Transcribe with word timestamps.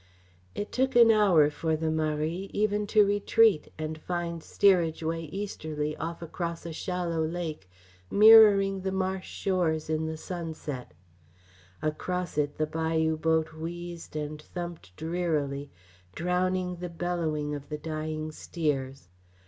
It 0.55 0.71
took 0.71 0.95
an 0.95 1.11
hour 1.11 1.51
for 1.51 1.75
the 1.75 1.91
Marie 1.91 2.49
even 2.53 2.87
to 2.87 3.05
retreat 3.05 3.71
and 3.77 4.01
find 4.01 4.41
steerage 4.41 5.03
way 5.03 5.25
easterly 5.25 5.95
off 5.97 6.23
across 6.23 6.65
a 6.65 6.73
shallow 6.73 7.23
lake, 7.23 7.69
mirroring 8.09 8.81
the 8.81 8.91
marsh 8.91 9.29
shores 9.29 9.91
in 9.91 10.07
the 10.07 10.17
sunset. 10.17 10.95
Across 11.83 12.39
it 12.39 12.57
the 12.57 12.65
bayou 12.65 13.15
boat 13.15 13.53
wheezed 13.53 14.15
and 14.15 14.41
thumped 14.41 14.95
drearily, 14.95 15.69
drowning 16.15 16.77
the 16.77 16.89
bellowing 16.89 17.53
of 17.53 17.69
the 17.69 17.77
dying 17.77 18.31
steers. 18.31 19.07